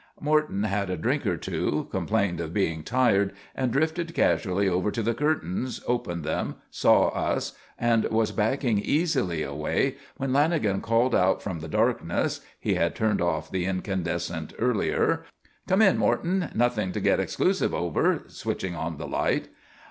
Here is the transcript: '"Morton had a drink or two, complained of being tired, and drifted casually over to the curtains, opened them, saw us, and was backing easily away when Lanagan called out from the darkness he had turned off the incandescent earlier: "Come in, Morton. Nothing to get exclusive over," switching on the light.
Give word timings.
'"Morton 0.19 0.63
had 0.63 0.89
a 0.89 0.97
drink 0.97 1.27
or 1.27 1.37
two, 1.37 1.87
complained 1.91 2.41
of 2.41 2.55
being 2.55 2.81
tired, 2.81 3.33
and 3.53 3.71
drifted 3.71 4.15
casually 4.15 4.67
over 4.67 4.89
to 4.89 5.03
the 5.03 5.13
curtains, 5.13 5.79
opened 5.87 6.23
them, 6.23 6.55
saw 6.71 7.09
us, 7.09 7.53
and 7.77 8.05
was 8.05 8.31
backing 8.31 8.79
easily 8.79 9.43
away 9.43 9.97
when 10.17 10.31
Lanagan 10.31 10.81
called 10.81 11.13
out 11.13 11.39
from 11.43 11.59
the 11.59 11.67
darkness 11.67 12.41
he 12.59 12.73
had 12.73 12.95
turned 12.95 13.21
off 13.21 13.51
the 13.51 13.65
incandescent 13.65 14.53
earlier: 14.57 15.23
"Come 15.67 15.83
in, 15.83 15.99
Morton. 15.99 16.49
Nothing 16.55 16.91
to 16.93 16.99
get 16.99 17.19
exclusive 17.19 17.71
over," 17.71 18.23
switching 18.27 18.75
on 18.75 18.97
the 18.97 19.07
light. 19.07 19.49